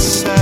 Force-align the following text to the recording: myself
myself 0.00 0.39